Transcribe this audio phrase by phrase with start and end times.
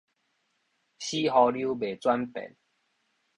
[0.97, 2.57] 死鰗鰡袂轉變